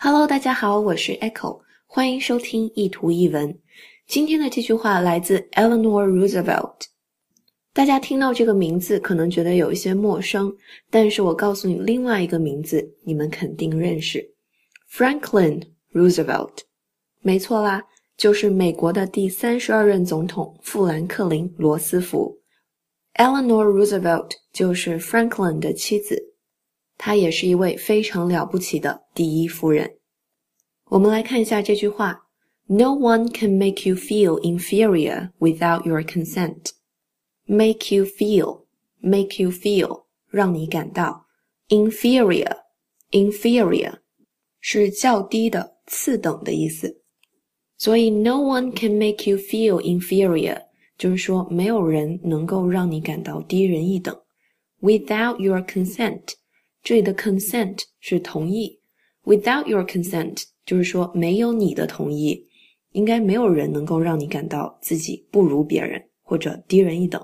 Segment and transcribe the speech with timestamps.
[0.00, 3.58] Hello，大家好，我是 Echo，欢迎收听一图一文。
[4.06, 6.82] 今天的这句话来自 Eleanor Roosevelt。
[7.72, 10.56] 大家听到这个名字可能觉得有一些陌生，
[10.88, 14.24] 但是我告诉你另外一个名字，你们肯定认识
[14.88, 16.58] ，Franklin Roosevelt。
[17.20, 17.82] 没错啦，
[18.16, 22.38] 就是美国的第三十二任总统富兰克林·罗斯福。
[23.14, 26.36] Eleanor Roosevelt 就是 Franklin 的妻子，
[26.98, 29.96] 她也是一位非常了不起的第一夫人。
[30.90, 32.24] 我们来看一下这句话
[32.66, 36.72] ：No one can make you feel inferior without your consent.
[37.46, 38.64] Make you feel,
[39.00, 41.26] make you feel，让你感到
[41.68, 42.58] inferior,
[43.10, 44.00] inferior
[44.60, 47.02] 是较低的、次等的意思。
[47.78, 50.62] 所以，no one can make you feel inferior，
[50.98, 54.14] 就是说没有人能够让你感到低人一等。
[54.80, 56.34] Without your consent，
[56.88, 58.80] 这里的 consent 是同意。
[59.24, 62.46] Without your consent，就是说没有你的同意，
[62.92, 67.22] 应该没有人能够让你感到自己不如别人或者低人一等。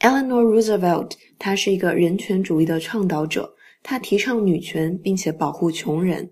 [0.00, 6.30] Eleanor Roosevelt，她是一个人权主义的倡导者，她提倡女权，并且保护穷人。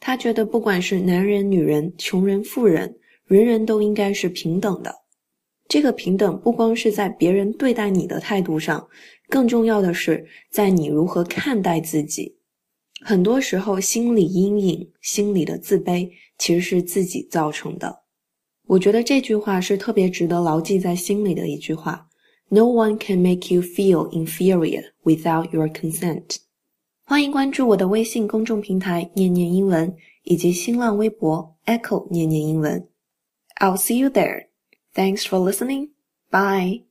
[0.00, 4.92] 他觉得，不管是男人、女人、穷人、富人，人人都应该是平等的。
[5.68, 8.86] 这个平等不光是在别人对待你的态度上，
[9.28, 12.36] 更重要的是在你如何看待自己。
[13.00, 18.02] 很多时候，心理阴影、心理的自卑，其实是自己造成的。
[18.66, 22.08] 我觉得这句话是特别值得牢记在心里的一句话
[22.48, 26.36] ：No one can make you feel inferior without your consent.
[27.04, 29.94] 欢迎关注我的微信公众平台“念念英文”
[30.24, 32.88] 以及新浪微博 “Echo 念念英文”。
[33.60, 34.46] I'll see you there.
[34.96, 35.90] Thanks for listening.
[36.32, 36.82] Bye.